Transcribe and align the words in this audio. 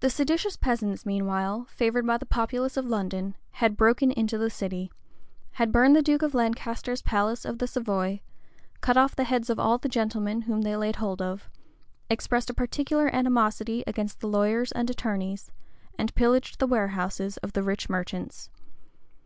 The 0.00 0.10
seditious 0.10 0.58
peasants, 0.58 1.06
meanwhile, 1.06 1.66
favored 1.70 2.06
by 2.06 2.18
the 2.18 2.26
populace 2.26 2.76
of 2.76 2.84
London, 2.84 3.34
had 3.52 3.78
broken 3.78 4.10
into 4.10 4.36
the 4.36 4.50
city; 4.50 4.92
had 5.52 5.72
burned 5.72 5.96
the 5.96 6.02
duke 6.02 6.20
of 6.20 6.34
Lancaster's 6.34 7.00
palace 7.00 7.46
of 7.46 7.56
the 7.56 7.66
Savoy; 7.66 8.20
cut 8.82 8.98
off 8.98 9.16
the 9.16 9.24
heads 9.24 9.48
of 9.48 9.58
all 9.58 9.78
the 9.78 9.88
gentlemen 9.88 10.42
whom 10.42 10.60
they 10.60 10.76
laid 10.76 10.96
hold 10.96 11.22
of; 11.22 11.48
expressed 12.10 12.50
a 12.50 12.52
particular 12.52 13.08
animosity 13.08 13.82
against 13.86 14.20
the 14.20 14.28
lawyers 14.28 14.70
and 14.72 14.90
attorneys; 14.90 15.50
and 15.96 16.14
pillaged 16.14 16.58
the 16.58 16.66
warehouses 16.66 17.38
of 17.38 17.54
the 17.54 17.62
rich 17.62 17.88
merchants. 17.88 18.50